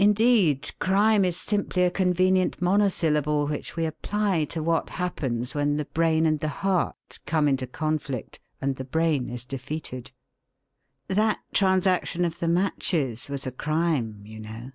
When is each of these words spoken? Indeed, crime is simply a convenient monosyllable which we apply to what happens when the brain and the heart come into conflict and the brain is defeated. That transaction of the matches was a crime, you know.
Indeed, 0.00 0.68
crime 0.80 1.24
is 1.24 1.36
simply 1.36 1.84
a 1.84 1.90
convenient 1.92 2.60
monosyllable 2.60 3.46
which 3.46 3.76
we 3.76 3.86
apply 3.86 4.46
to 4.46 4.60
what 4.64 4.90
happens 4.90 5.54
when 5.54 5.76
the 5.76 5.84
brain 5.84 6.26
and 6.26 6.40
the 6.40 6.48
heart 6.48 7.20
come 7.24 7.46
into 7.46 7.68
conflict 7.68 8.40
and 8.60 8.74
the 8.74 8.82
brain 8.84 9.30
is 9.30 9.44
defeated. 9.44 10.10
That 11.06 11.38
transaction 11.52 12.24
of 12.24 12.40
the 12.40 12.48
matches 12.48 13.28
was 13.28 13.46
a 13.46 13.52
crime, 13.52 14.22
you 14.24 14.40
know. 14.40 14.72